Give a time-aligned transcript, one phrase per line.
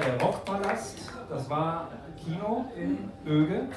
[0.00, 0.98] der Rockpalast.
[1.28, 3.68] Das war Kino in Öge.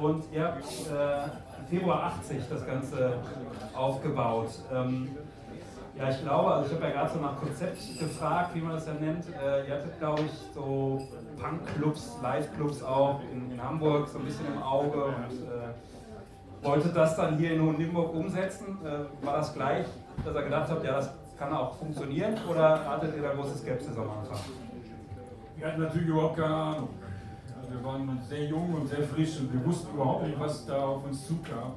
[0.00, 3.14] Und ihr habt äh, Februar 80 das Ganze
[3.74, 4.50] aufgebaut.
[4.72, 5.16] Ähm,
[5.98, 8.86] ja, ich glaube, also ich habe ja gerade so nach Konzept gefragt, wie man das
[8.86, 9.24] ja nennt.
[9.28, 11.00] Äh, ihr hattet, glaube ich, so
[11.40, 17.16] Punk-Clubs, Live-Clubs auch in, in, Hamburg so ein bisschen im Auge und äh, wolltet das
[17.16, 18.78] dann hier in Hohenlimburg umsetzen.
[18.84, 19.86] Äh, war das gleich,
[20.22, 23.96] dass ihr gedacht habt, ja, das kann auch funktionieren oder hattet ihr da große Skepsis
[23.96, 24.38] am Anfang?
[25.56, 26.88] Wir hatten natürlich überhaupt keine Ahnung.
[27.56, 30.84] Also wir waren sehr jung und sehr frisch und wir wussten überhaupt nicht, was da
[30.84, 31.74] auf uns zukam.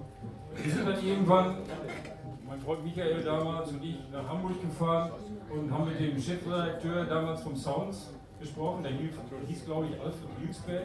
[0.56, 1.58] Wir sind dann irgendwann
[2.48, 5.12] mein Freund Michael damals und ich nach Hamburg gefahren
[5.50, 8.84] und haben mit dem Chefredakteur damals vom Sounds gesprochen.
[8.84, 10.82] Der hieß, glaube ich, Alfred.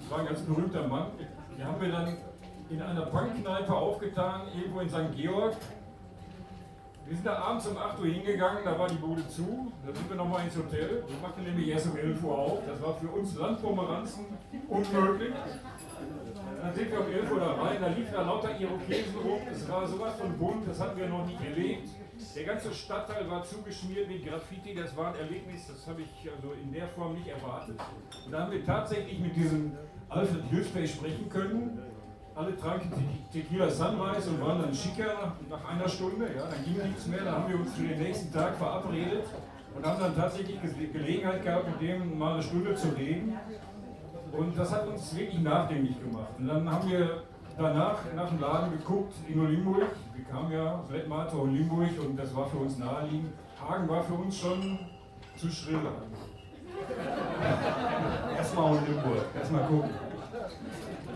[0.00, 1.06] Das war ein ganz berühmter Mann.
[1.56, 2.16] Den haben wir dann
[2.70, 5.16] in einer Punkkneipe aufgetan, irgendwo in St.
[5.16, 5.56] Georg.
[7.08, 9.72] Wir sind da abends um 8 Uhr hingegangen, da war die Bude zu.
[9.86, 11.02] Da sind wir nochmal ins Hotel.
[11.08, 12.58] Wir machten nämlich erst um 11 Uhr auf.
[12.66, 14.26] Das war für uns Landpomeranzen
[14.68, 15.32] unmöglich.
[16.60, 19.68] Dann sind wir um 11 Uhr da rein, da liefen da lauter Irokesen rum, es
[19.68, 21.88] war sowas von bunt, das hatten wir noch nie erlebt.
[22.34, 26.52] Der ganze Stadtteil war zugeschmiert mit Graffiti, das war ein Erlebnis, das habe ich also
[26.52, 27.78] in der Form nicht erwartet.
[28.26, 29.72] Und da haben wir tatsächlich mit diesem
[30.08, 31.80] Alfred Hilsberg sprechen können.
[32.38, 32.92] Alle tranken
[33.32, 36.26] Tequila Sunrise und waren dann schicker nach einer Stunde.
[36.36, 39.24] Ja, dann ging nichts mehr, dann haben wir uns für den nächsten Tag verabredet
[39.74, 40.56] und haben dann tatsächlich
[40.92, 43.36] Gelegenheit gehabt, mit dem mal eine Stunde zu reden.
[44.30, 46.28] Und das hat uns wirklich nachdenklich gemacht.
[46.38, 47.24] Und dann haben wir
[47.58, 49.96] danach nach dem Laden geguckt in Olimburg.
[50.14, 53.32] Wir kamen ja aus Lettmate, Olimburg und das war für uns naheliegend.
[53.60, 54.78] Hagen war für uns schon
[55.34, 55.80] zu schrill.
[58.36, 60.07] Erstmal Olimburg, erstmal gucken.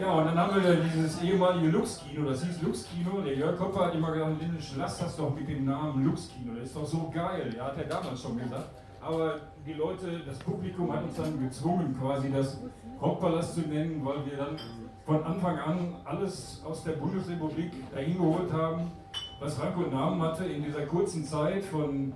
[0.00, 3.20] Ja, und dann haben wir dieses ehemalige Lux-Kino, das hieß Lux-Kino.
[3.20, 4.36] Der Jörg Kopper hat immer gesagt,
[4.76, 7.54] lass das doch mit dem Namen Lux-Kino, das ist doch so geil.
[7.56, 8.70] Ja, hat er damals schon gesagt.
[9.00, 12.58] Aber die Leute, das Publikum hat uns dann gezwungen, quasi das
[13.00, 14.56] Hauptpalast zu nennen, weil wir dann
[15.04, 18.92] von Anfang an alles aus der Bundesrepublik dahin geholt haben,
[19.40, 22.14] was Rang und Namen hatte in dieser kurzen Zeit von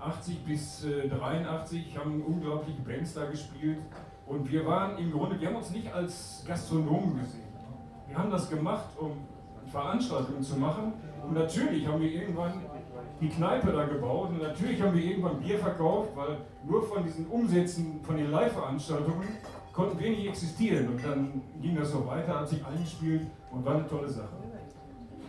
[0.00, 3.78] 80 bis 83 äh, haben unglaubliche Bands da gespielt
[4.28, 7.48] und wir waren im Grunde, wir haben uns nicht als Gastronomen gesehen.
[8.06, 9.12] Wir haben das gemacht, um
[9.70, 10.92] Veranstaltungen zu machen
[11.26, 12.54] und natürlich haben wir irgendwann
[13.20, 17.26] die Kneipe da gebaut und natürlich haben wir irgendwann Bier verkauft, weil nur von diesen
[17.26, 19.28] Umsätzen von den Live-Veranstaltungen
[19.72, 20.88] konnten wir nicht existieren.
[20.88, 24.36] Und dann ging das so weiter, hat sich eingespielt und war eine tolle Sache.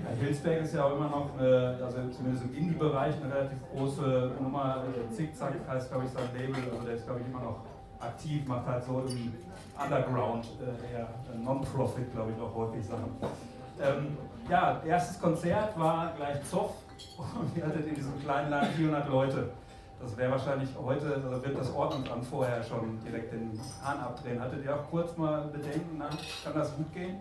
[0.04, 4.31] Ja, Hilsberg ist ja auch immer noch, eine, also zumindest im Indie-Bereich, eine relativ große
[4.42, 4.84] Nummer.
[5.12, 6.56] Zickzack heißt, glaube ich, sein Label.
[6.72, 7.64] Also der ist, glaube ich, immer noch
[8.00, 9.34] aktiv, macht halt so im
[9.82, 11.10] Underground äh, eher
[11.44, 13.12] Non-Profit, glaube ich, auch häufig Sachen.
[13.82, 14.18] Ähm,
[14.50, 16.74] ja, erstes Konzert war gleich Zoff
[17.40, 19.52] und ihr hattet in diesem kleinen Laden 400 Leute.
[20.02, 24.40] Das wäre wahrscheinlich heute, also wird das Ordnungsamt vorher schon direkt den Hahn abdrehen.
[24.40, 26.10] Hattet ihr auch kurz mal Bedenken, na,
[26.44, 27.18] kann das gut gehen?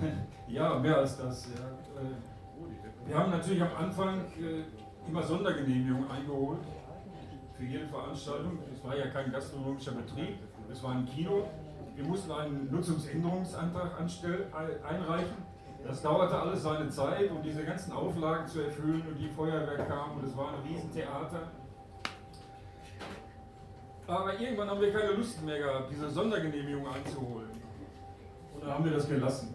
[0.48, 1.46] Ja, mehr als das.
[1.46, 2.00] Ja.
[2.00, 6.60] Äh, wir haben natürlich am Anfang äh, immer Sondergenehmigungen eingeholt
[7.56, 8.58] für jede Veranstaltung.
[8.74, 10.38] Es war ja kein gastronomischer Betrieb,
[10.70, 11.48] es war ein Kino.
[11.94, 15.46] Wir mussten einen Nutzungsänderungsantrag einreichen
[15.86, 20.16] das dauerte alles seine Zeit, um diese ganzen Auflagen zu erfüllen und die Feuerwehr kam
[20.16, 21.52] und es war ein Riesentheater.
[24.08, 27.50] Aber irgendwann haben wir keine Lust mehr gehabt, diese Sondergenehmigung einzuholen.
[28.54, 29.54] Und dann haben wir das gelassen.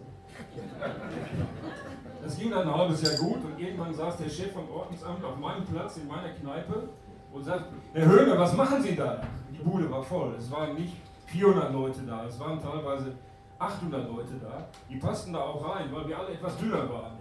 [2.22, 5.36] Das ging dann ein halbes Jahr gut und irgendwann saß der Chef vom Ordnungsamt auf
[5.36, 6.88] meinem Platz in meiner Kneipe
[7.32, 9.20] und sagt, Herr Höhne, was machen Sie da?
[9.50, 10.34] Die Bude war voll.
[10.38, 13.14] Es waren nicht 400 Leute da, es waren teilweise
[13.58, 17.12] 800 Leute da, die passten da auch rein, weil wir alle etwas dünner waren.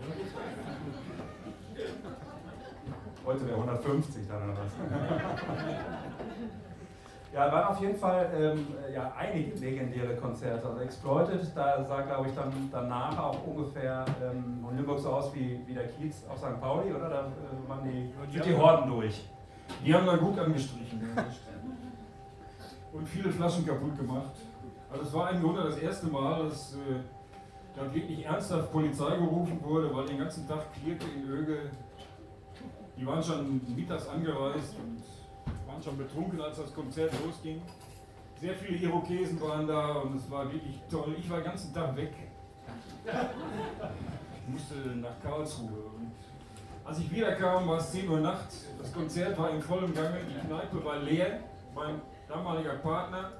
[3.25, 4.71] Heute wäre 150 dann oder was?
[7.33, 10.67] Ja, waren auf jeden Fall ähm, ja, einige legendäre Konzerte.
[10.67, 15.61] Also Exploited, da sah, glaube ich, dann danach auch ungefähr ähm, Nürnberg so aus wie,
[15.65, 16.59] wie der Kiez auf St.
[16.59, 17.07] Pauli, oder?
[17.07, 19.23] Da äh, waren die, die, die Horden durch.
[19.85, 21.01] Die haben da gut angestrichen.
[22.93, 24.33] Und viele Flaschen kaputt gemacht.
[24.91, 26.99] Also es war im Grunde das erste Mal, dass äh,
[27.75, 31.71] da wirklich ernsthaft Polizei gerufen wurde, weil den ganzen Tag klirrte in Öge.
[32.97, 35.01] Die waren schon mittags angereist und
[35.67, 37.61] waren schon betrunken, als das Konzert losging.
[38.39, 41.15] Sehr viele Irokesen waren da und es war wirklich toll.
[41.17, 42.11] Ich war den ganzen Tag weg.
[43.05, 45.69] Ich musste nach Karlsruhe.
[45.69, 46.11] Und
[46.91, 48.65] als ich wiederkam, war es 10 Uhr nachts.
[48.77, 51.39] Das Konzert war in vollem Gange, die Kneipe war leer.
[51.73, 53.31] Mein damaliger Partner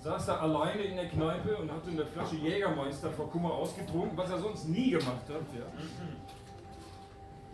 [0.00, 4.30] saß da alleine in der Kneipe und hatte eine Flasche Jägermeister vor Kummer ausgetrunken, was
[4.30, 5.44] er sonst nie gemacht hat.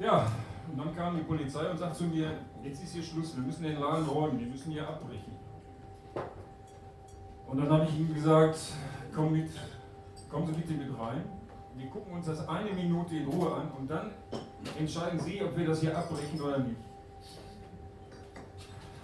[0.00, 0.06] Ja.
[0.06, 0.26] ja,
[0.72, 3.62] und dann kam die Polizei und sagte zu mir, jetzt ist hier Schluss, wir müssen
[3.62, 5.36] den Laden räumen, wir müssen hier abbrechen.
[7.46, 8.58] Und dann habe ich ihm gesagt,
[9.14, 9.50] komm mit,
[10.30, 11.24] kommen Sie bitte mit rein.
[11.76, 14.12] Wir gucken uns das eine Minute in Ruhe an und dann
[14.78, 16.80] entscheiden Sie, ob wir das hier abbrechen oder nicht.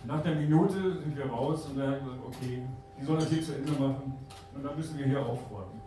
[0.05, 2.63] Nach der Minute sind wir raus und dann gesagt, okay,
[2.99, 4.15] die sollen das hier zu Ende machen
[4.55, 5.81] und dann müssen wir hier aufräumen.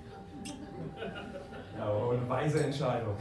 [1.77, 3.15] Ja, aber eine weise Entscheidung.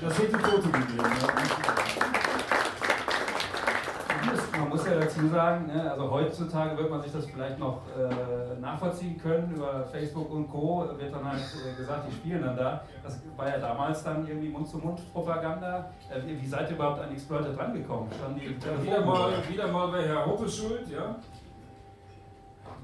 [0.00, 0.98] Das hätte Foto gegeben.
[0.98, 1.98] Ja
[4.58, 8.60] man muss ja dazu sagen, ne, also heutzutage wird man sich das vielleicht noch äh,
[8.60, 10.86] nachvollziehen können, über Facebook und Co.
[10.98, 12.82] wird dann halt äh, gesagt, die spielen dann da.
[13.02, 15.90] Das war ja damals dann irgendwie Mund-zu-Mund-Propaganda.
[16.10, 18.08] Äh, wie seid ihr überhaupt an Exploiter drangekommen?
[18.82, 21.16] wieder, mal, wieder mal bei Herr Hoppe schuld, ja.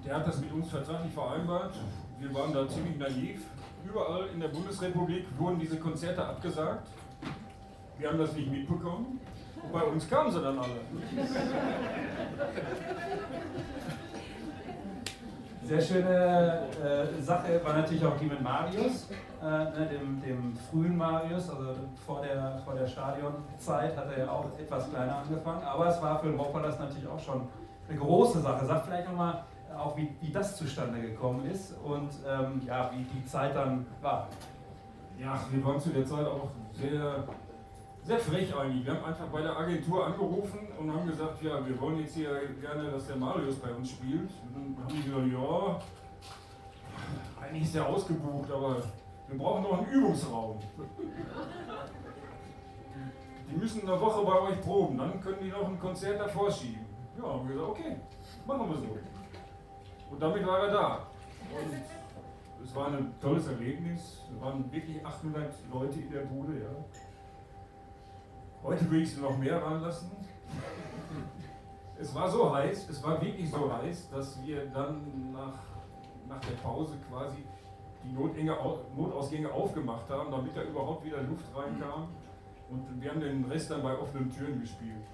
[0.05, 1.75] Der hat das mit uns vertraglich vereinbart.
[2.19, 3.43] Wir waren da ziemlich naiv.
[3.85, 6.89] Überall in der Bundesrepublik wurden diese Konzerte abgesagt.
[7.99, 9.21] Wir haben das nicht mitbekommen.
[9.73, 10.81] Bei uns kamen sie dann alle.
[15.65, 19.09] Sehr schöne äh, Sache war natürlich auch die mit Marius,
[19.43, 21.75] äh, ne, dem, dem, frühen Marius, also
[22.07, 26.19] vor der, vor der Stadionzeit hat er ja auch etwas kleiner angefangen, aber es war
[26.21, 27.49] für den Rockballers natürlich auch schon
[27.89, 28.67] eine große Sache.
[28.67, 29.43] Sag vielleicht nochmal
[29.79, 34.29] auch, wie, wie das zustande gekommen ist und ähm, ja, wie die Zeit dann war.
[35.19, 37.25] Ja, wir waren zu der Zeit auch sehr
[38.05, 38.85] sehr frech eigentlich.
[38.85, 42.39] Wir haben einfach bei der Agentur angerufen und haben gesagt, ja, wir wollen jetzt hier
[42.61, 44.31] gerne, dass der Marius bei uns spielt.
[44.43, 45.81] Und dann haben die gesagt, ja,
[47.43, 48.83] eigentlich ist der ausgebucht, aber
[49.29, 50.59] wir brauchen noch einen Übungsraum.
[53.51, 56.85] Die müssen eine Woche bei euch proben, dann können die noch ein Konzert davor schieben.
[57.17, 57.97] Ja, haben wir gesagt, okay,
[58.47, 58.99] machen wir so.
[60.11, 61.07] Und damit war er da.
[61.51, 61.75] Und
[62.63, 64.21] es war ein tolles Erlebnis.
[64.35, 66.69] Es waren wirklich 800 Leute in der Bude, ja.
[68.65, 70.11] Heute will ich sie noch mehr ranlassen.
[71.99, 75.59] Es war so heiß, es war wirklich so heiß, dass wir dann nach,
[76.27, 77.45] nach der Pause quasi
[78.03, 78.57] die Notenge,
[78.97, 82.09] Notausgänge aufgemacht haben, damit da überhaupt wieder Luft reinkam.
[82.71, 85.05] Und wir haben den Rest dann bei offenen Türen gespielt.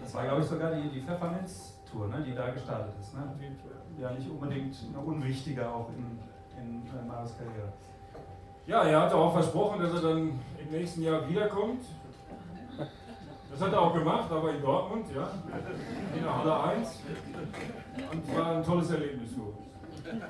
[0.00, 3.14] Das war, glaube ich, sogar die, die Pfefferminz-Tour, ne, die da gestartet ist.
[3.14, 3.36] Ne?
[4.00, 6.18] Ja, nicht unbedingt eine unwichtige auch in,
[6.58, 7.72] in, in Marius Karriere.
[8.68, 11.86] Ja, er hatte auch versprochen, dass er dann im nächsten Jahr wiederkommt.
[13.50, 15.30] Das hat er auch gemacht, aber in Dortmund, ja,
[16.14, 17.02] in der Halle 1.
[18.12, 20.22] Und war ein tolles Erlebnis für uns.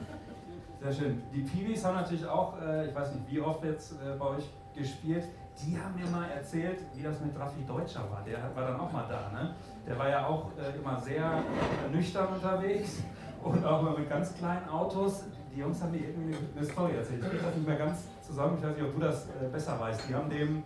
[0.80, 1.22] Sehr schön.
[1.34, 4.48] Die Piwis haben natürlich auch, äh, ich weiß nicht wie oft jetzt äh, bei euch
[4.72, 5.24] gespielt.
[5.60, 8.22] Die haben mir mal erzählt, wie das mit Raffi Deutscher war.
[8.24, 9.36] Der war dann auch mal da.
[9.36, 9.56] Ne?
[9.84, 11.42] Der war ja auch äh, immer sehr
[11.90, 13.02] nüchtern unterwegs
[13.42, 15.24] und auch immer mit ganz kleinen Autos.
[15.52, 17.24] Die Jungs haben mir irgendwie eine Story erzählt.
[17.24, 18.58] Ich kriege das nicht mehr ganz zusammen.
[18.58, 20.08] Ich weiß nicht, ob du das besser weißt.
[20.08, 20.62] Die haben dem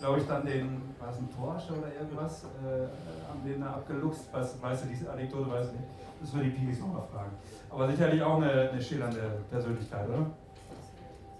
[0.00, 2.88] glaube ich, dann den, war es ein Porsche oder irgendwas, äh,
[3.28, 4.32] haben den da abgeluchst.
[4.32, 5.84] Weißt, weißt du, diese Anekdote weiß ich nicht.
[6.20, 7.30] Das würde die Pigis nochmal fragen.
[7.70, 10.26] Aber sicherlich auch eine, eine schillernde Persönlichkeit, oder?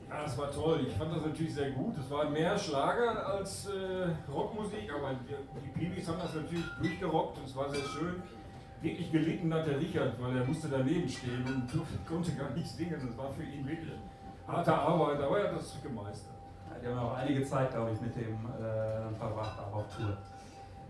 [0.08, 0.86] Ja, das war toll.
[0.86, 1.96] Ich fand das natürlich sehr gut.
[1.98, 7.38] Es war mehr Schlager als äh, Rockmusik, aber die, die Pibis haben das natürlich durchgerockt
[7.38, 8.22] und es war sehr schön.
[8.82, 12.96] Wirklich gelitten hat der Richard, weil er musste daneben stehen und konnte gar nicht singen.
[13.06, 13.92] Das war für ihn wirklich
[14.50, 16.34] harte Arbeit, aber er hat das gemeistert.
[16.82, 20.16] Die haben auch einige Zeit, glaube ich, mit dem äh, verbracht, auch auf Tour.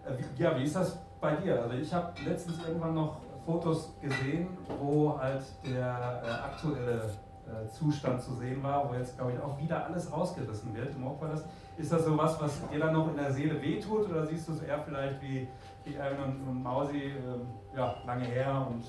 [0.07, 1.61] Äh, ja, wie ist das bei dir?
[1.61, 7.11] Also ich habe letztens irgendwann noch Fotos gesehen, wo halt der äh, aktuelle
[7.47, 11.07] äh, Zustand zu sehen war, wo jetzt, glaube ich, auch wieder alles rausgerissen wird im
[11.07, 11.41] Oktober.
[11.77, 14.53] Ist das so was, was dir dann noch in der Seele wehtut oder siehst du
[14.53, 15.49] es eher vielleicht wie,
[15.85, 18.85] wie Erwin und, und Mausi, ähm, ja, lange her und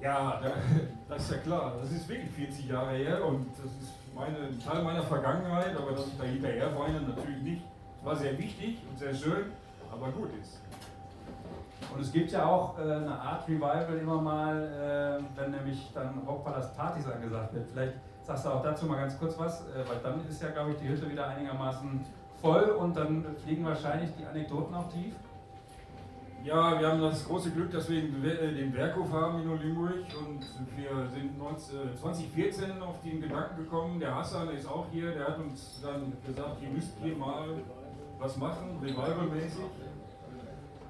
[0.00, 0.40] ja,
[1.08, 1.74] das ist ja klar.
[1.80, 6.06] Das ist wirklich 40 Jahre her und das ist meine, Teil meiner Vergangenheit, aber dass
[6.06, 7.62] ich da hinterher weine, natürlich nicht.
[7.98, 9.52] Es war sehr wichtig und sehr schön,
[9.92, 10.60] aber gut ist.
[11.92, 16.22] Und es gibt ja auch äh, eine Art Revival immer mal, äh, wenn nämlich dann
[16.26, 17.66] Rockpalast Partys angesagt wird.
[17.72, 20.72] Vielleicht sagst du auch dazu mal ganz kurz was, äh, weil dann ist ja, glaube
[20.72, 22.00] ich, die Hütte wieder einigermaßen
[22.40, 25.14] voll und dann fliegen wahrscheinlich die Anekdoten auch tief.
[26.42, 30.40] Ja, wir haben das große Glück, dass wir äh, den Werkhof haben in Olimburg und
[30.74, 35.26] wir sind 19, 2014 äh, auf den Gedanken gekommen, der Hassan ist auch hier, der
[35.26, 37.46] hat uns dann gesagt, ihr müsst hier mal
[38.18, 39.64] was machen, revivalmäßig.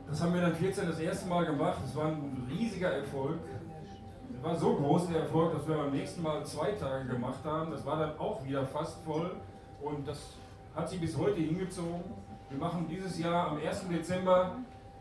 [0.08, 3.40] Das haben wir dann 14 das erste Mal gemacht, es war ein riesiger Erfolg.
[4.32, 7.72] Es war so groß der Erfolg, dass wir beim nächsten Mal zwei Tage gemacht haben.
[7.72, 9.34] Das war dann auch wieder fast voll
[9.82, 10.34] und das
[10.76, 12.04] hat sich bis heute hingezogen.
[12.48, 13.88] Wir machen dieses Jahr am 1.
[13.88, 14.56] Dezember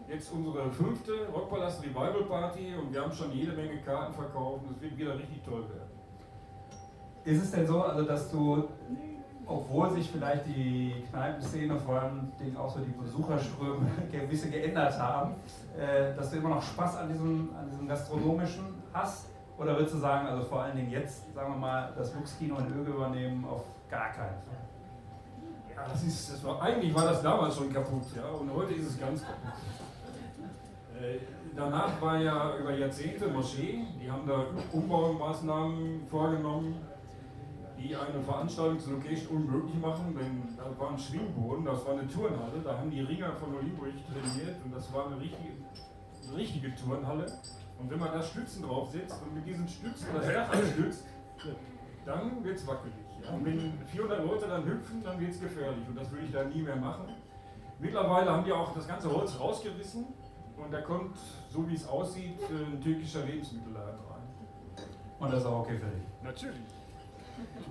[0.09, 4.75] jetzt unsere fünfte Rockpalast Revival Party und wir haben schon jede Menge Karten verkauft und
[4.75, 5.89] es wird wieder richtig toll werden.
[7.23, 8.67] Ist es denn so, also dass du
[9.49, 15.35] obwohl sich vielleicht die Kneipenszene, vor allem auch so die Besucherströme, gewisse geändert haben,
[15.75, 19.29] äh, dass du immer noch Spaß an diesem, an diesem Gastronomischen hast?
[19.57, 22.79] Oder würdest du sagen, also vor allen Dingen jetzt, sagen wir mal, das Lux-Kino in
[22.79, 25.75] Öge übernehmen, auf gar keinen Fall?
[25.75, 28.87] Ja, das ist, das war, eigentlich war das damals schon kaputt, ja, und heute ist
[28.87, 29.53] es ganz kaputt.
[30.99, 31.19] Äh,
[31.55, 36.75] danach war ja über Jahrzehnte Moschee, die haben da Umbaumaßnahmen vorgenommen,
[37.77, 42.77] die eine Veranstaltungslocation unmöglich machen, denn da war ein Schwingboden, das war eine Turnhalle, da
[42.77, 45.53] haben die Ringer von Oliebrich trainiert und das war eine richtige,
[46.27, 47.25] eine richtige Turnhalle.
[47.79, 51.05] Und wenn man da Stützen drauf setzt und mit diesen Stützen das Dach anstützt,
[52.05, 52.93] dann wird es wackelig.
[53.23, 53.33] Ja.
[53.33, 56.43] Und wenn 400 Leute dann hüpfen, dann wird es gefährlich und das würde ich da
[56.43, 57.05] nie mehr machen.
[57.79, 60.07] Mittlerweile haben die auch das ganze Holz rausgerissen
[60.63, 61.17] und da kommt,
[61.49, 64.85] so wie es aussieht, ein türkischer Lebensmittelladen rein.
[65.19, 66.03] Und das ist auch okay für dich?
[66.23, 66.61] Natürlich.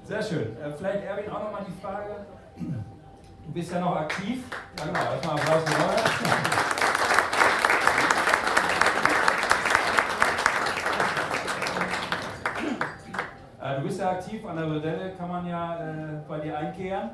[0.04, 0.57] Sehr schön.
[0.57, 2.26] Äh, vielleicht Erwin auch nochmal die Frage.
[2.57, 4.45] Du bist ja noch aktiv.
[4.78, 5.00] Ja, genau.
[5.00, 6.11] Erstmal Applaus für Norbert.
[13.61, 17.11] Äh, du bist ja aktiv an der Bredelle, kann man ja äh, bei dir einkehren.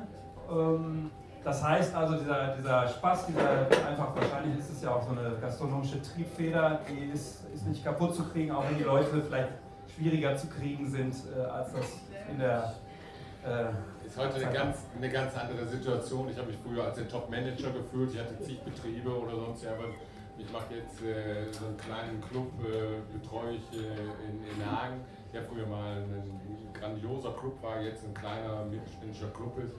[1.45, 3.47] Das heißt also, dieser, dieser Spaß, dieser
[3.87, 8.15] einfach, wahrscheinlich ist es ja auch so eine gastronomische Triebfeder, die ist, ist nicht kaputt
[8.15, 9.49] zu kriegen, auch wenn die Leute vielleicht
[9.95, 11.85] schwieriger zu kriegen sind, äh, als das
[12.31, 12.73] in der.
[13.45, 16.29] Äh, ist heute eine ganz, eine ganz andere Situation.
[16.29, 18.11] Ich habe mich früher als den Top-Manager gefühlt.
[18.13, 19.89] Ich hatte zig Betriebe oder sonst aber
[20.39, 23.85] ich mache jetzt äh, so einen kleinen Club, äh, betreue ich äh,
[24.27, 26.41] in, in Hagen, der früher mal ein,
[26.73, 29.75] grandioser Club war, jetzt ein kleiner mittelständischer Club ist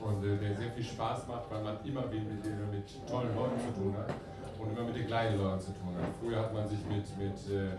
[0.00, 3.60] und äh, der sehr viel Spaß macht, weil man immer wieder mit, mit tollen Leuten
[3.60, 4.14] zu tun hat
[4.58, 6.08] und immer mit den gleichen Leuten zu tun hat.
[6.20, 7.72] Früher hat man sich mit, mit, äh,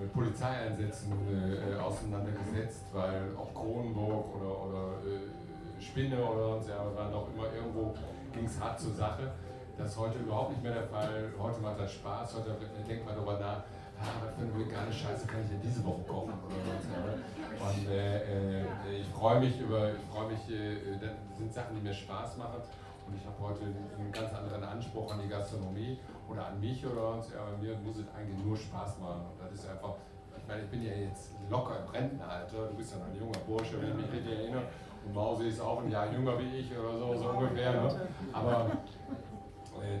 [0.00, 7.10] mit Polizeieinsätzen äh, auseinandergesetzt, weil ob Kronenburg oder, oder äh, Spinne oder sonst ja, war
[7.10, 7.94] doch immer irgendwo
[8.32, 9.30] ging es hart zur Sache.
[9.76, 11.32] Das ist heute überhaupt nicht mehr der Fall.
[11.38, 12.56] Heute macht das Spaß, heute
[12.88, 13.62] denkt man darüber nach,
[14.04, 16.32] für eine vegane Scheiße kann ich denn diese Woche kochen
[16.64, 17.66] sonst ja.
[17.66, 21.82] Und äh, äh, ich freue mich über, ich freue mich, äh, das sind Sachen, die
[21.82, 22.60] mir Spaß machen.
[23.06, 27.14] Und ich habe heute einen ganz anderen Anspruch an die Gastronomie oder an mich oder
[27.14, 27.28] uns.
[27.32, 29.22] Ja, bei mir muss es eigentlich nur Spaß machen.
[29.28, 29.94] Und das ist einfach,
[30.36, 32.68] ich meine, ich bin ja jetzt locker im Rentenalter.
[32.68, 34.64] Du bist ja noch ein junger Bursche, wenn ich mich richtig erinnere.
[35.04, 37.72] Und Mausi ist auch ein Jahr jünger wie ich oder so, so ungefähr.
[37.72, 38.08] Ne?
[38.32, 39.23] Aber äh,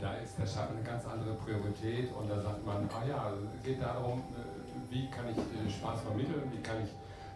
[0.00, 2.12] da ist der Schatten eine ganz andere Priorität.
[2.14, 6.00] Und da sagt man, ah ja, es geht darum, äh, wie kann ich äh, Spaß
[6.02, 6.90] vermitteln, wie kann ich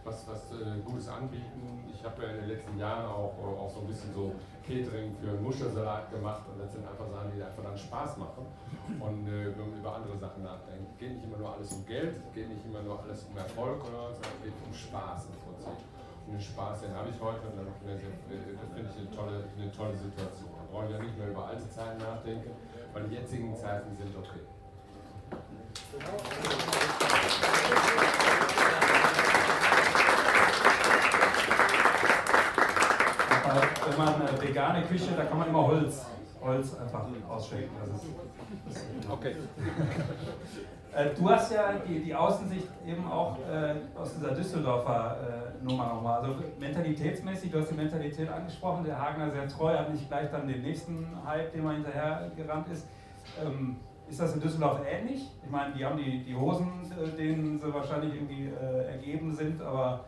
[0.08, 1.84] was, was äh, Gutes anbieten.
[1.92, 4.32] Ich habe ja in den letzten Jahren auch, äh, auch so ein bisschen so
[4.64, 8.44] Catering für Muschelsalat gemacht und das sind einfach Sachen, die einfach dann Spaß machen
[9.00, 10.92] und äh, wenn man über andere Sachen nachdenkt.
[10.92, 13.36] Es geht nicht immer nur alles um Geld, es geht nicht immer nur alles um
[13.36, 15.80] Erfolg, sondern es geht um Spaß im Prinzip.
[16.26, 19.96] Und den Spaß, den habe ich heute und das finde ich eine tolle, eine tolle
[19.96, 20.57] Situation.
[20.70, 22.50] Man braucht ja nicht mehr über alte Zeiten nachdenken,
[22.92, 24.40] weil die jetzigen Zeiten sind okay.
[33.88, 36.06] wenn man eine vegane Küche, da kann man immer Holz,
[36.42, 37.70] Holz einfach ausschenken.
[39.10, 39.36] okay.
[40.94, 45.86] Äh, du hast ja die, die Außensicht eben auch äh, aus dieser Düsseldorfer äh, Nummer
[45.88, 46.20] nochmal.
[46.20, 50.48] Also mentalitätsmäßig, du hast die Mentalität angesprochen, der Hagener sehr treu, hat nicht gleich dann
[50.48, 52.86] den nächsten Hype, dem er hinterher gerannt ist.
[53.44, 53.76] Ähm,
[54.08, 55.30] ist das in Düsseldorf ähnlich?
[55.44, 59.60] Ich meine, die haben die, die Hosen, äh, denen sie wahrscheinlich irgendwie äh, ergeben sind,
[59.60, 60.06] aber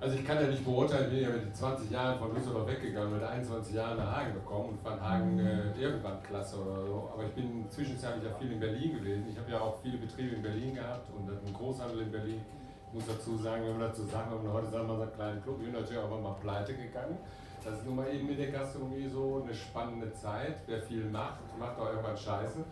[0.00, 3.14] also ich kann ja nicht beurteilen, ich bin ja mit 20 Jahren von Düsseldorf weggegangen,
[3.14, 5.46] mit 21 Jahren nach Hagen gekommen und fand Hagen mhm.
[5.46, 7.10] äh, irgendwann klasse oder so.
[7.12, 9.26] Aber ich bin zwischenzeitlich ja viel in Berlin gewesen.
[9.30, 12.40] Ich habe ja auch viele Betriebe in Berlin gehabt und einen Großhandel in Berlin.
[12.88, 15.42] Ich muss dazu sagen, wenn man dazu sagen, wenn man heute sagt, man sagt kleinen
[15.42, 17.18] Club, wir sind natürlich auch mal pleite gegangen.
[17.64, 20.62] Das ist nun mal eben mit der Gastronomie so eine spannende Zeit.
[20.66, 22.64] Wer viel macht, macht auch irgendwann Scheiße.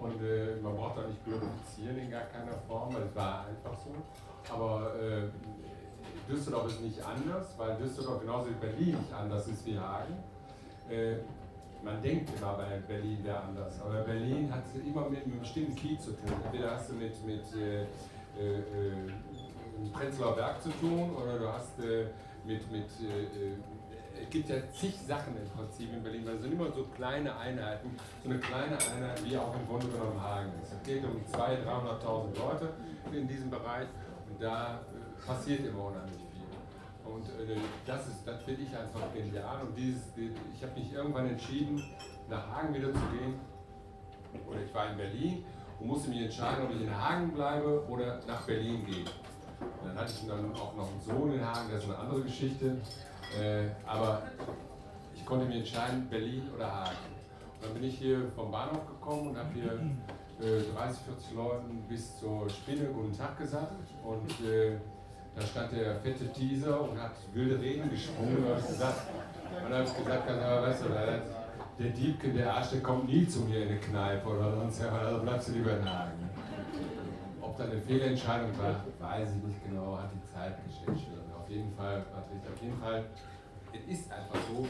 [0.00, 3.78] Und äh, man braucht auch nicht glorifizieren in gar keiner Form, weil es war einfach
[3.78, 3.94] so.
[4.52, 5.28] Aber äh,
[6.28, 10.14] Düsseldorf ist nicht anders, weil Düsseldorf genauso wie Berlin nicht anders ist wie Hagen.
[10.90, 11.16] Äh,
[11.84, 15.98] man denkt immer bei Berlin wäre anders, aber Berlin hat immer mit einem bestimmten Key
[15.98, 16.32] zu tun.
[16.44, 17.82] Entweder hast du mit, mit äh,
[18.38, 19.10] äh, äh
[19.92, 22.06] Prenzlauer Berg zu tun oder du hast äh,
[22.44, 22.86] mit, mit
[24.20, 27.36] es gibt ja zig Sachen im Prinzip in Berlin, weil es sind immer so kleine
[27.36, 27.90] Einheiten,
[28.22, 30.72] so eine kleine Einheit wie auch im Grunde genommen Hagen ist.
[30.72, 32.68] Es geht um 200.000, 300.000 Leute
[33.12, 33.88] in diesem Bereich
[34.30, 34.80] und da
[35.26, 37.12] passiert immer unheimlich viel.
[37.12, 39.62] Und äh, das, das finde ich einfach genial.
[39.62, 41.82] Und dieses, ich habe mich irgendwann entschieden,
[42.28, 43.40] nach Hagen wieder zu gehen.
[44.48, 45.44] Oder ich war in Berlin
[45.78, 49.04] und musste mich entscheiden, ob ich in Hagen bleibe oder nach Berlin gehe.
[49.60, 52.22] Und dann hatte ich dann auch noch einen Sohn in Hagen, das ist eine andere
[52.22, 52.76] Geschichte.
[53.38, 54.22] Äh, aber
[55.14, 56.96] ich konnte mich entscheiden, Berlin oder Hagen.
[57.54, 59.72] Und dann bin ich hier vom Bahnhof gekommen und habe hier
[60.40, 63.72] äh, 30, 40 Leuten bis zur Spinne guten Tag gesagt.
[64.02, 64.78] Und äh,
[65.34, 68.36] da stand der fette Teaser und hat wilde Reden gesprungen.
[68.36, 70.88] Und, dann habe ich gesagt, ja, weißt du,
[71.78, 75.22] der Diebke, der Arsch, der kommt nie zu mir in eine Kneipe oder sonst, also
[75.22, 75.88] bleibst du lieber in.
[77.40, 81.08] Ob da eine Fehlentscheidung war, weiß ich nicht genau, hat die Zeit geschätzt.
[81.36, 83.04] Auf jeden Fall, Patrick, auf jeden Fall,
[83.72, 84.66] es ist einfach so,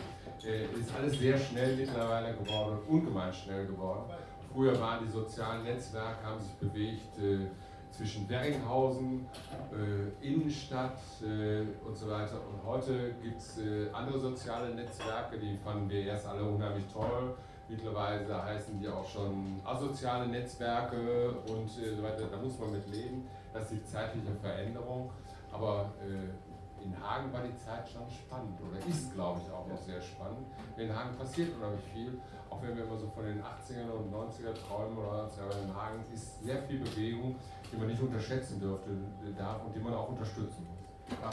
[0.47, 4.05] äh, es ist alles sehr schnell mittlerweile geworden und ungemein schnell geworden.
[4.53, 7.47] Früher waren die sozialen Netzwerke, haben sich bewegt, äh,
[7.93, 9.27] zwischen Berringhausen,
[9.71, 12.41] äh, Innenstadt äh, und so weiter.
[12.51, 17.35] Und heute gibt es äh, andere soziale Netzwerke, die fanden wir erst alle unheimlich toll.
[17.69, 22.27] Mittlerweile heißen die auch schon asoziale Netzwerke und äh, so weiter.
[22.31, 23.29] Da muss man mit leben.
[23.53, 25.11] Das ist die zeitliche Veränderung.
[25.53, 26.52] Aber äh,
[26.85, 30.47] in Hagen war die Zeit schon spannend oder ist, glaube ich, auch noch sehr spannend.
[30.77, 32.21] In Hagen passiert unheimlich viel
[32.53, 35.75] auch wenn wir immer so von den 80er und 90er träumen oder so, aber in
[35.75, 37.37] Hagen ist sehr viel Bewegung,
[37.71, 38.91] die man nicht unterschätzen dürfte,
[39.39, 40.79] darf und die man auch unterstützen muss.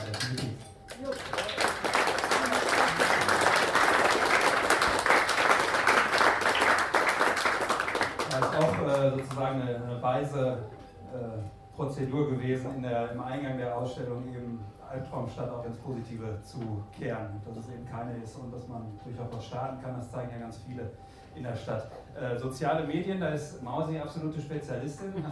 [0.06, 0.50] Definitiv.
[8.32, 10.63] Das ist auch äh, sozusagen eine, eine weise
[11.13, 14.59] äh, Prozedur gewesen, der, im Eingang der Ausstellung eben
[14.91, 17.41] Albtraumstadt auch ins Positive zu kehren.
[17.45, 20.39] Dass es eben keine ist und dass man durchaus was starten kann, das zeigen ja
[20.39, 20.91] ganz viele
[21.36, 21.89] in der Stadt.
[22.19, 25.13] Äh, soziale Medien, da ist Mausi absolute Spezialistin.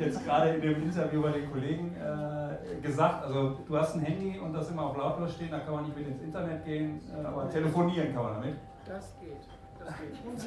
[0.00, 4.38] Jetzt gerade in dem Interview bei den Kollegen äh, gesagt, also du hast ein Handy
[4.38, 7.26] und das immer auf lautlos stehen, da kann man nicht mit ins Internet gehen, äh,
[7.26, 8.56] aber telefonieren kann man damit.
[8.86, 9.36] Das geht.
[9.78, 10.16] Das geht.
[10.24, 10.40] Und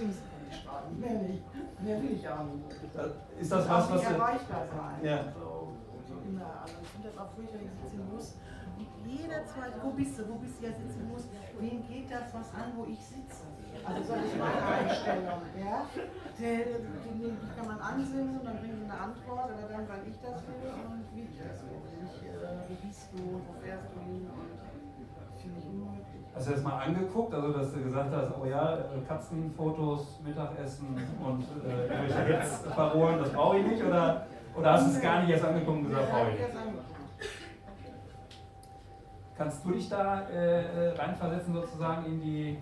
[0.51, 0.99] schreiben.
[0.99, 1.43] Mehr nicht.
[1.81, 2.71] Mehr will ich auch nicht.
[3.39, 4.03] Ist das was, was...
[4.03, 5.05] erreichbar sein.
[5.05, 5.17] Ja.
[5.17, 5.71] Also,
[6.27, 6.61] immer.
[6.61, 8.35] Also ich finde das auch furchtbar, wenn ich sitzen muss.
[9.05, 11.27] Jeder zweite, wo bist du, wo bist du ja sitzen muss,
[11.59, 13.45] wem geht das was an, wo ich sitze?
[13.83, 15.41] Also das ist meine Einstellung.
[15.57, 15.85] Ja?
[16.37, 20.05] Die, die, die, kann man ansehen und dann bringen sie eine Antwort, aber dann, weil
[20.07, 21.81] ich das will und wie ich das will.
[22.01, 24.50] Nicht, äh, wie bist du, wo fährst du hin und ich.
[26.41, 30.87] Hast du das mal angeguckt, also dass du gesagt hast, oh ja, Katzenfotos, Mittagessen
[31.23, 33.83] und äh, irgendwelche Hetzparolen, das brauche ich nicht?
[33.83, 34.25] Oder,
[34.55, 36.49] oder hast du es gar nicht erst angeguckt und gesagt, brauche ich nicht?
[39.37, 42.57] Kannst du dich da äh, äh reinversetzen sozusagen in die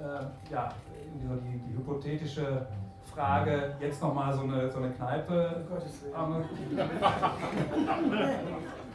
[0.00, 0.72] äh, ja,
[1.14, 2.68] die, die, hypothetische
[3.02, 5.66] Frage, jetzt nochmal so eine, so eine Kneipe.
[5.68, 6.14] Gottes Willen.
[6.16, 6.44] Ähm,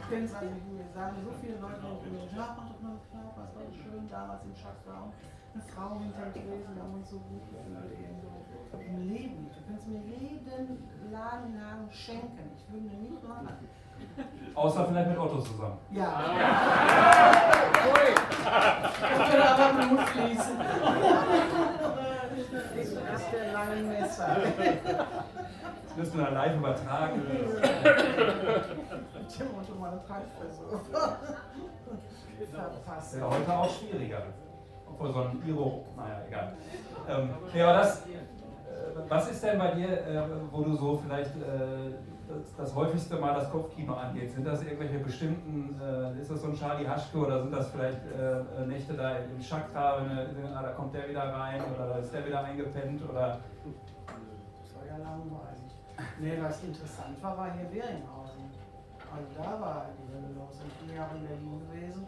[0.00, 2.66] ich kenne es also, mir sagen so viele Leute, die ja, mach doch mal eine
[2.66, 2.75] Kneipe,
[4.10, 5.12] damals im Schatzraum.
[5.54, 9.50] Eine Frau hinter dem Tresen, wir haben uns so gut gefühlt Im Leben.
[9.54, 12.50] Du könntest mir jeden Laden Hagen schenken.
[12.56, 13.56] Ich würde mir nicht machen.
[14.54, 15.78] Außer vielleicht mit Otto zusammen.
[15.90, 16.20] Ja.
[19.30, 20.60] Würde aber Blut fließen.
[22.74, 24.36] Ich ist der lange Messer.
[25.88, 27.22] Das müssen wir live übertragen.
[29.28, 30.00] Ich habe schon mal eine
[32.50, 33.16] Verpasst.
[33.16, 34.22] Ja, heute auch schwieriger.
[34.88, 36.52] Obwohl so ein Iro, naja, egal.
[37.08, 38.10] Ähm, ja, aber das, äh,
[39.08, 41.94] was ist denn bei dir, äh, wo du so vielleicht äh,
[42.28, 44.32] das, das, häufigste Mal das Kopfkino angeht?
[44.32, 48.00] Sind das irgendwelche bestimmten, äh, ist das so ein Charlie Haschke oder sind das vielleicht
[48.06, 52.12] äh, Nächte da im Chakra, wenn, ah, da kommt der wieder rein oder da ist
[52.12, 53.40] der wieder eingepennt oder?
[54.62, 55.56] Das war ja langweilig.
[56.20, 58.50] Nee, was interessant war, war hier Beringhausen.
[59.16, 60.60] Also da war die Hölle los.
[60.60, 62.06] Ich bin ja auch in Berlin gewesen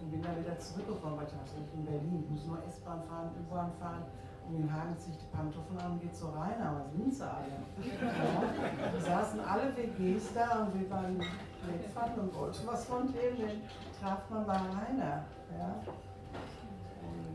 [0.00, 3.02] und bin dann wieder zurückgekommen, weil ich dachte, ich in Berlin, ich muss nur S-Bahn
[3.04, 4.04] fahren, U-Bahn fahren
[4.48, 7.52] und in Hagen sich die Pantoffeln an und geht so rein, aber sind sie alle.
[7.52, 8.88] Ja.
[8.92, 13.62] Da saßen alle WGs da und wir waren mitfahren und wollten was von dem, den
[14.00, 15.24] traf man bei Rainer.
[15.52, 15.76] Ja.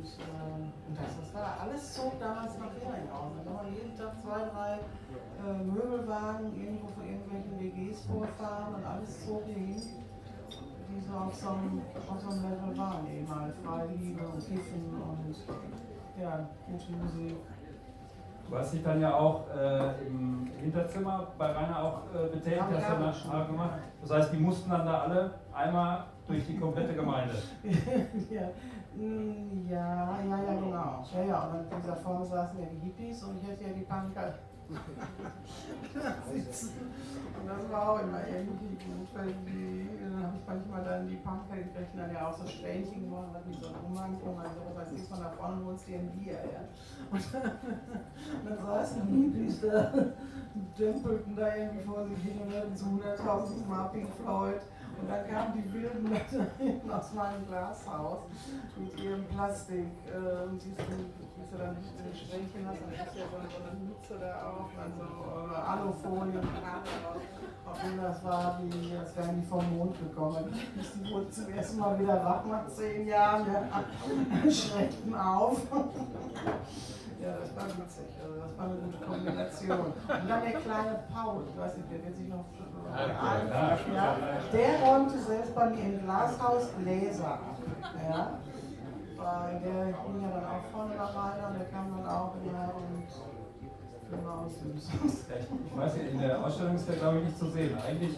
[0.04, 3.40] Und, äh, und das, das war alles zog damals nach Heringhausen.
[3.46, 4.80] Da waren jeden Tag zwei, drei
[5.40, 9.82] äh, Möbelwagen irgendwo von irgendwelchen WGs vorfahren und alles zog hier hin
[10.94, 14.94] die so auf so einem, auf so einem Level waren, eben halt Freiliebe und Kiffen
[15.02, 15.36] und
[16.22, 17.38] ja, gute Musik.
[18.50, 22.90] Du hast dich dann ja auch äh, im Hinterzimmer bei Rainer auch äh, betätigt, hast
[22.90, 23.80] du ja schon gemacht.
[24.02, 27.34] Das heißt, die mussten dann da alle einmal durch die komplette Gemeinde.
[28.30, 28.50] ja.
[28.96, 31.06] Mm, ja, ja, ja, genau.
[31.14, 33.82] Ja, ja, und in dieser Form saßen ja die Hippies und ich hätte ja die
[33.82, 34.34] Punker
[36.32, 36.72] sitzen.
[37.40, 41.18] Und das war auch immer irgendwie gut, weil die, dann habe ich manchmal dann die
[41.18, 44.54] Punker, die kriegten dann ja auch so Strähnchen gemacht, mit so einem Umhang und dann
[44.54, 46.64] so, was ist von da vorne holst dir ein Bier, ja.
[47.12, 47.24] Und,
[48.46, 49.92] dann saßen die Hippies da,
[50.78, 54.62] dümpelten da irgendwie vor sich hin und hörten zu 100.000 Mal Pink Floyd
[55.04, 56.48] Und dann kamen die wilden Leute
[56.96, 58.20] aus meinem Glashaus
[58.78, 63.36] mit ihrem Plastik, äh, diesen, diese dann nicht den Schränkchen hast, dann ist ja so,
[63.36, 66.40] eine Mütze da auf, also äh, Alufolie,
[67.66, 70.46] auf denen das war, wie, als wären die vom Mond gekommen.
[70.74, 75.68] Die wurden zum ersten Mal wieder wach nach zehn Jahren, ja, schreckten auf.
[77.24, 78.04] Ja, das war witzig.
[78.20, 79.80] Also das war eine gute Kombination.
[79.80, 82.44] Und dann der kleine Paul, ich weiß nicht, wer wird sich noch
[82.94, 83.40] ja,
[83.94, 84.18] ja,
[84.52, 87.58] der räumte selbst bei mir im Glashaus Gläser ab.
[87.82, 88.40] Ja.
[89.16, 92.76] Weil der ging ja dann auch vorne nach rein und der kam dann auch immer
[92.76, 93.08] und
[94.14, 97.78] ich weiß nicht, in der Ausstellung ist der glaube ich nicht zu sehen.
[97.88, 98.18] Eigentlich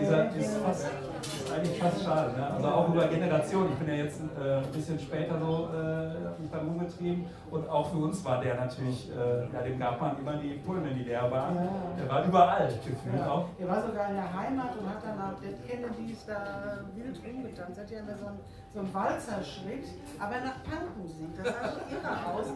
[0.00, 0.86] dieser, ist, fast,
[1.22, 2.36] ist eigentlich fast schade.
[2.36, 2.46] Ne?
[2.46, 3.72] Also auch über Generationen.
[3.72, 7.90] Ich bin ja jetzt äh, ein bisschen später so äh, mich dann umgetrieben und auch
[7.90, 11.30] für uns war der natürlich, äh, ja, dem gab man immer die Pullen, die leer
[11.30, 11.56] waren.
[11.56, 11.70] Ja.
[11.98, 13.30] Der war überall gefühlt ja.
[13.30, 13.46] auch.
[13.58, 17.80] Der war sogar in der Heimat und hat dann auch Dead Kennedys da wild rumgetanzt.
[17.80, 18.40] Hat ja immer so einen,
[18.72, 19.86] so einen Walzerschritt,
[20.18, 21.28] aber nach Punkmusik.
[21.36, 22.46] Das sah schon irre aus.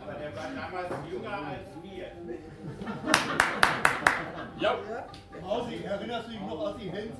[0.00, 2.06] Aber der war damals jünger als wir.
[4.60, 4.76] Ja.
[5.40, 7.16] Mausi, erinnerst du dich noch, als die Hells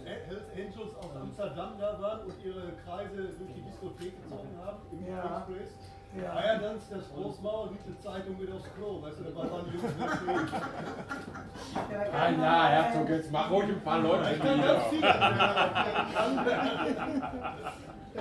[0.55, 4.79] Angels aus Amsterdam da waren und ihre Kreise durch die Diskothek gezogen haben?
[4.93, 5.39] Im Ja.
[5.39, 5.71] Express?
[6.15, 6.35] Ja.
[6.35, 9.93] Bayerdanz, das Großmauer, liegt eine Zeitung mit aufs Klo, weißt du, da war dann Jungs
[10.19, 10.49] Schweden.
[11.91, 15.01] Ja, Ah, noch- Herzog, jetzt mach ruhig ein paar Leute Ich kann ganz viel.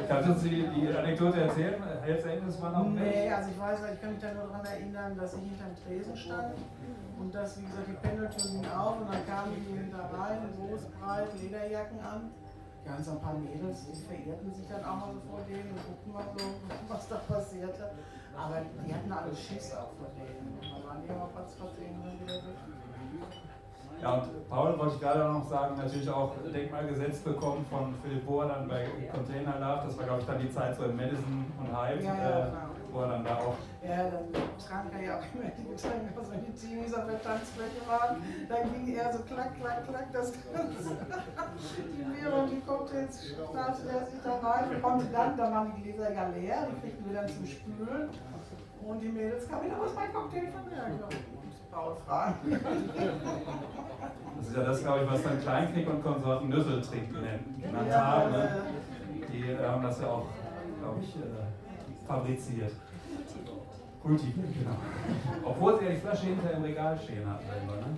[0.08, 1.84] Kannst du uns die, die Anekdote erzählen?
[2.01, 5.17] Hells Angels waren auch Nee, also ich weiß, ich kann mich da nur daran erinnern,
[5.17, 6.54] dass ich hinterm Tresen stand
[7.19, 10.82] und dass, wie gesagt, die Pendeltür ging auf und dann kamen die da rein, groß,
[10.97, 12.32] breit, Lederjacken an.
[12.85, 15.69] Ja, und so ein paar Mädels, die verehrten sich dann auch mal so vor denen
[15.69, 16.45] und guckten mal so,
[16.93, 17.91] was da passierte.
[18.35, 20.57] Aber die hatten alle Schiss auch vor denen.
[20.57, 22.57] Und dann waren die aber trotzdem dann wieder weg.
[24.01, 28.25] Ja, und Paul wollte ich gerade noch sagen, natürlich auch Denkmal gesetzt bekommen von Philipp
[28.25, 29.85] Bohr dann bei Container Love.
[29.85, 32.70] Das war, glaube ich, dann die Zeit so in Madison und Hyde, Ja, ja, genau.
[32.99, 33.58] Er dann da auch.
[33.84, 34.27] Ja, dann
[34.58, 38.63] trank er ja auch immer die Getränke, wenn die Teenies auf der Tanzfläche waren, dann
[38.73, 40.97] ging er so klack, klack, klack, das Ganze.
[41.77, 45.82] Die Bier und die Cocktails strahlte er sich da rein, konnte dann, da waren die
[45.84, 48.10] Gläser ja leer, die kriegten wir dann zum Spülen.
[48.84, 51.08] Und die Mädels kamen wieder aus mein Cocktail von mir.
[51.71, 52.60] Paul fragen.
[54.38, 58.32] Das ist ja das, glaube ich, was dann Kleinknick und Konsorten Nüsseltrick genannt, haben.
[58.32, 58.43] Ne?
[58.43, 60.25] äh, Die äh, haben das ja auch,
[60.82, 61.19] glaube ich, äh,
[62.12, 62.74] fabriziert.
[64.02, 64.76] Kultiviert, genau.
[65.43, 67.24] Obwohl sie ja die Flasche hinter im Regal stehen.
[67.24, 67.97] Selber, ne?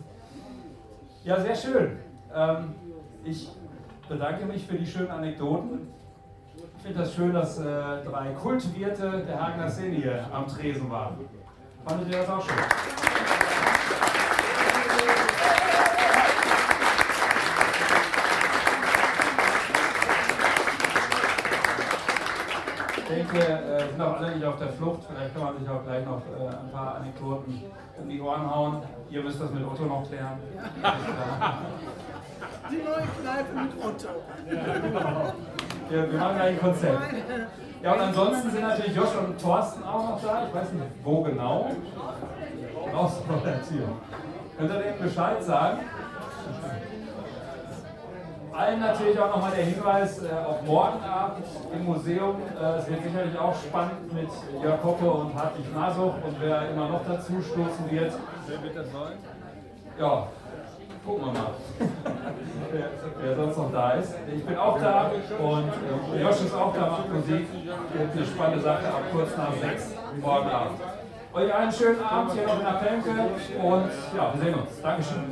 [1.23, 1.97] Ja, sehr schön.
[2.33, 2.75] Ähm,
[3.23, 3.49] ich
[4.07, 5.87] bedanke mich für die schönen Anekdoten.
[6.77, 7.63] Ich finde das schön, dass äh,
[8.03, 11.17] drei Kultivierte der Hagener Szene hier am Tresen waren.
[11.85, 12.55] Fandet ihr das auch schön?
[22.97, 25.01] Ich denke, äh, sind auch alle nicht auf der Flucht.
[25.07, 27.63] Vielleicht kann man sich auch gleich noch äh, ein paar Anekdoten
[28.01, 28.81] um die Ohren hauen.
[29.09, 30.39] Ihr müsst das mit Otto noch klären.
[32.71, 34.07] Die neue Kneipe mit Otto.
[35.89, 36.99] Wir, wir machen gleich ein Konzept.
[37.83, 40.47] Ja, und ansonsten sind natürlich Josh und Thorsten auch noch da.
[40.47, 41.71] Ich weiß nicht, wo genau.
[42.93, 43.89] Raus vor der Tür.
[44.57, 45.79] Könnt ihr denen Bescheid sagen?
[48.53, 52.35] Allen natürlich auch nochmal der Hinweis äh, auf morgen Abend im Museum.
[52.59, 54.29] Äh, es wird sicherlich auch spannend mit
[54.61, 58.13] Jörg Hoppe und Hartwig Nasuch und wer immer noch dazu stoßen wird.
[58.47, 59.17] Wer wird das sein?
[59.99, 60.27] Ja,
[61.03, 61.53] gucken wir mal,
[62.71, 62.89] wer,
[63.21, 64.13] wer sonst noch da ist.
[64.35, 67.47] Ich bin auch da und äh, Josh ist auch da, macht Musik.
[67.93, 70.79] Wird eine spannende Sache ab kurz nach sechs morgen Abend.
[71.33, 74.81] Euch einen schönen Abend hier noch in der Pemke und ja, wir sehen uns.
[74.81, 75.23] Dankeschön.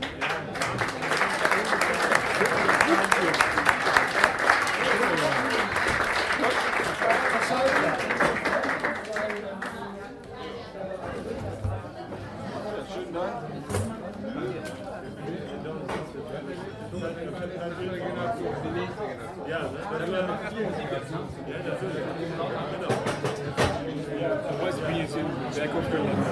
[24.81, 26.27] Ich bin jetzt im Berghof gelandet.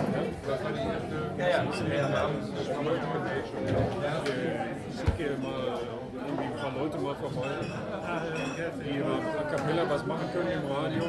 [1.38, 1.64] Ja, ja.
[1.70, 1.76] Ich
[5.00, 5.78] schicke mal
[6.28, 7.50] irgendwie ein paar Leute mal vorbei,
[8.84, 11.04] die mal a cappella was machen können im Radio.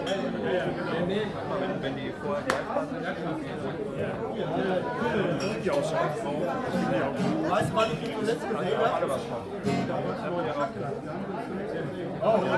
[1.81, 3.03] Wenn die vorher greifbar sind.
[3.25, 3.45] Die auch
[5.25, 5.65] scharf drauf.
[5.65, 9.19] Die auch Weißt du, wann ich die zuletzt gesehen habe?
[12.23, 12.51] Oh, ja.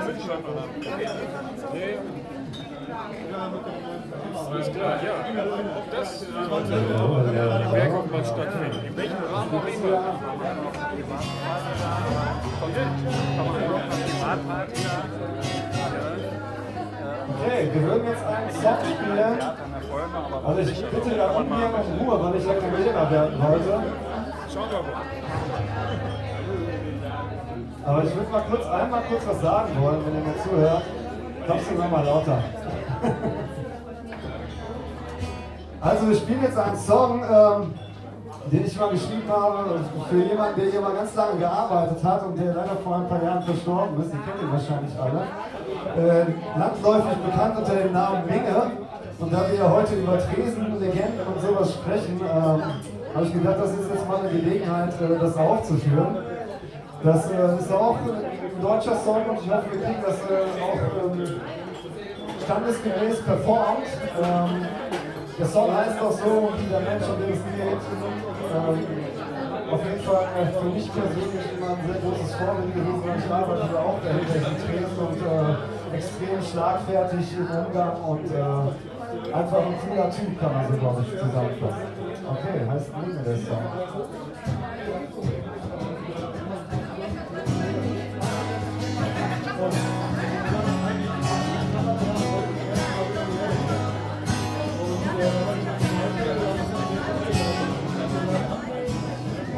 [3.31, 5.13] Ja, mit dem Alles klar, ja.
[5.73, 8.85] Auch das sollte im Berghauptplatz stattfinden.
[8.85, 10.03] In welchem Rahmen auch immer.
[17.39, 19.72] Okay, wir würden jetzt einen Song spielen.
[20.45, 23.83] Also ich bitte da unten hier noch Ruhe, weil ich ja Lehrer werden wollte.
[27.85, 30.83] Aber ich würde mal kurz einmal kurz was sagen wollen, wenn ihr mir zuhört.
[31.45, 32.39] Klopfst du mal lauter.
[35.83, 37.73] Also wir spielen jetzt einen Song, ähm,
[38.49, 42.37] den ich mal geschrieben habe für jemanden, der hier mal ganz lange gearbeitet hat und
[42.39, 44.13] der leider vor ein paar Jahren verstorben ist.
[44.13, 45.27] Den kennt ihr wahrscheinlich alle.
[45.97, 46.25] Äh,
[46.57, 48.82] landläufig bekannt unter dem Namen Minge.
[49.19, 52.63] Und da wir heute über Tresen, Legenden und sowas sprechen, ähm,
[53.15, 56.17] habe ich gedacht, das ist jetzt mal eine Gelegenheit, äh, das aufzuführen.
[57.03, 61.13] Das äh, ist auch ein deutscher Song und ich hoffe, wir kriegen das äh, auch
[61.13, 61.41] ähm,
[62.43, 63.87] standesgemäß performt.
[64.21, 64.65] Ähm,
[65.39, 67.83] der Song heißt auch so, wie der Mensch, um den es geht.
[68.53, 69.13] Ähm,
[69.71, 73.79] auf jeden Fall äh, für mich persönlich immer ein sehr großes Vorbild gewesen, ich arbeite
[73.79, 78.92] auch dahinter in Tresen und äh, extrem schlagfertig im Umgang und äh,
[79.33, 81.87] einfach ein cooler Typ, kann man so, glaube ich, zusammenfassen.
[82.29, 83.63] Okay, heißt Minge der Song.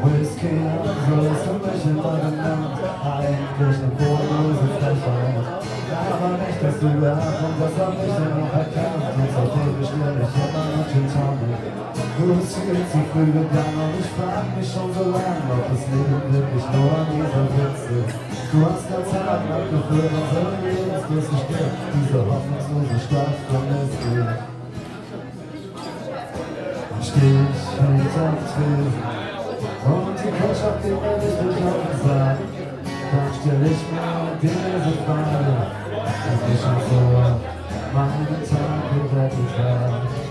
[0.04, 0.48] Whisky,
[1.08, 2.80] so ist für mich immer genannt.
[3.04, 5.55] Eigentlich eine bodenlose Frechheit.
[5.95, 9.05] Aber nicht, dass du und das hab ich ja noch erkannt.
[9.15, 11.86] Und seitdem bestell ich immer noch Gin Tonic.
[12.15, 15.84] Du bist viel zu früh gegangen und ich frag mich schon so lange, ob das
[15.91, 18.15] Leben wirklich nur an dieser Witz ist.
[18.51, 21.75] Du hast ganz hart abgeführt und so ein Lebensfluss gestört.
[21.91, 24.55] Diese hoffnungslose Stadt vermisst dich.
[27.03, 28.95] Stich hinterm Tritt
[29.86, 32.41] und die Kundschaft, die mir nicht durchschauen sagt,
[33.12, 35.85] dann stell ich mir diese Frage,
[36.34, 37.00] ob ich schon so
[37.94, 39.96] meinen Tag gerettet habe.
[40.06, 40.25] What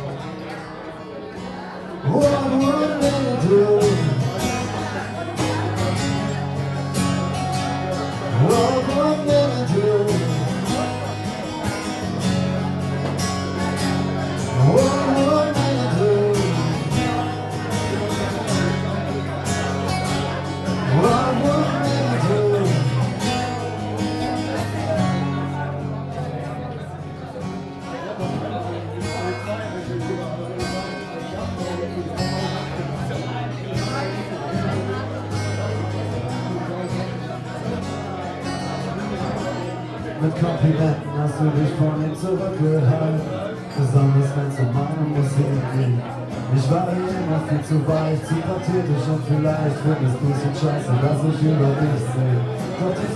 [50.64, 52.36] scheiße, dass ich über dich seh.
[52.80, 53.10] Doch die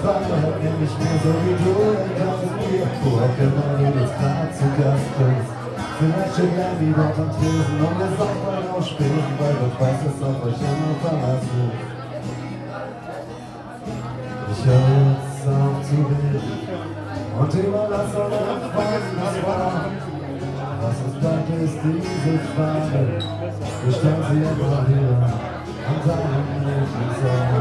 [0.61, 4.49] nehme ich mir so wie du in ganzes Bier, wo auch immer du jetzt grad
[4.53, 5.51] zu Gast bist.
[5.99, 10.21] Vielleicht steht Lenny dort am Tresen und wir sagt mal ausspielen, weil du weißt, dass
[10.29, 11.89] auf euch immer Verlass liegt.
[14.53, 16.49] Ich höre jetzt auf zu reden
[17.39, 19.89] und überlass euren Freunden das Wort.
[20.81, 23.01] Was uns bleibt, ist diese Frage.
[23.85, 25.49] Wir stellen sie immer wieder
[25.89, 26.58] an deinem
[26.91, 27.58] Thank you.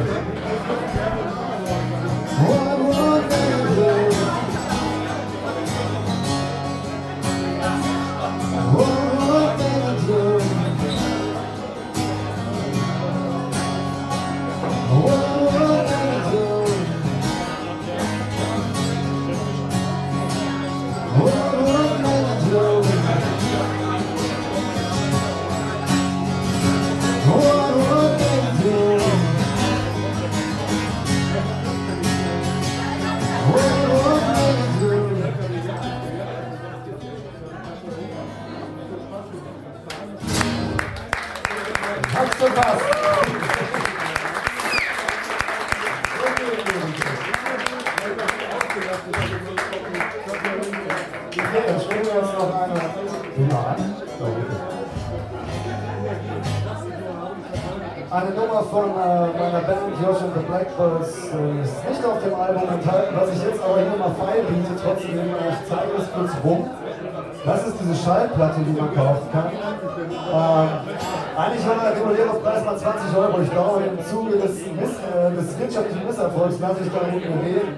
[68.38, 69.50] Platte, die man kaufen kann.
[69.50, 70.70] Ähm,
[71.36, 73.42] eigentlich war der Jubiläumspreis mal 20 Euro.
[73.42, 77.74] Ich glaube, im Zuge des, Miss, äh, des wirtschaftlichen Misserfolgs lasse ich da hinten reden.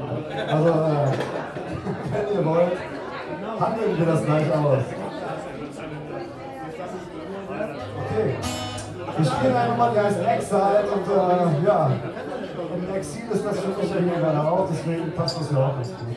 [0.51, 1.11] Also, äh,
[2.11, 2.77] wenn ihr wollt,
[3.59, 4.83] handeln wir das gleich aus.
[8.03, 8.35] Okay.
[9.21, 11.91] Ich spiele eine Mann, die heißt Exile und äh, ja,
[12.75, 15.75] im Exil ist das für mich ja hier gerade auch, deswegen passt das ja auch
[15.75, 16.15] ganz gut.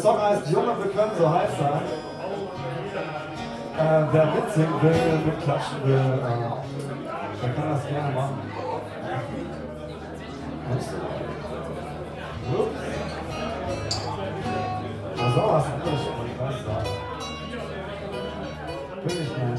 [0.00, 1.82] Song heißt Junge, wir können so heiß sein.
[3.76, 6.00] Äh, wer mitsingen will, mitklatschen will, äh,
[7.42, 8.38] der kann das gerne machen.
[10.72, 10.86] Ups.
[15.16, 16.00] So also, was denn ich?
[16.00, 16.74] Ich weiß da.
[19.02, 19.56] Bin ich mal.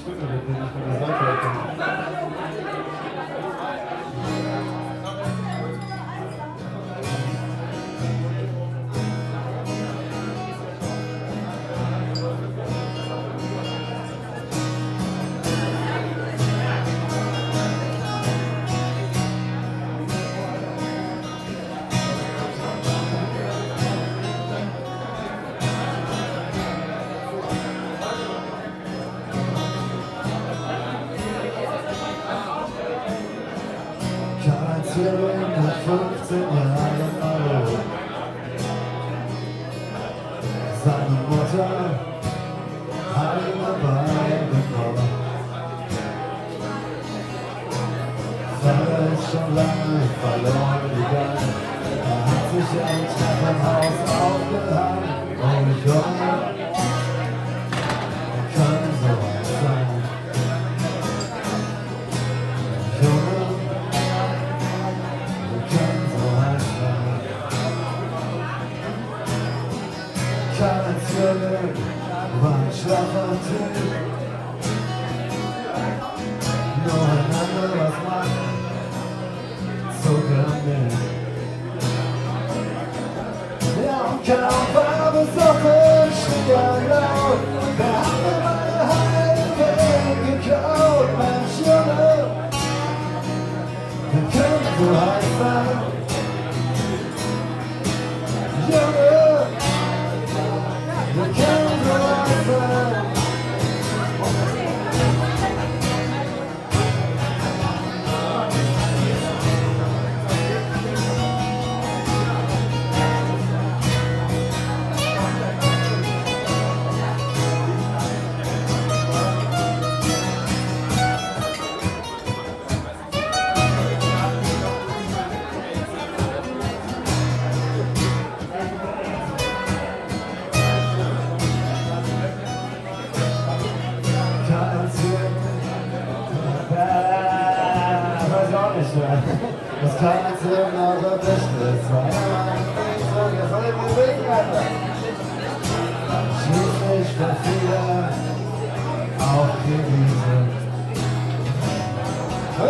[0.00, 1.62] Stimme, wenn ich mir das Leute erkenne.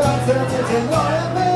[0.00, 1.51] I tell you to what it means.